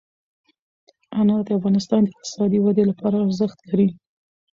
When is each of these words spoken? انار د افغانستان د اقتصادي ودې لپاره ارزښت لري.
انار 1.19 1.41
د 1.47 1.49
افغانستان 1.59 2.01
د 2.05 2.09
اقتصادي 2.11 2.59
ودې 2.61 2.83
لپاره 2.91 3.15
ارزښت 3.25 3.57
لري. 3.69 3.89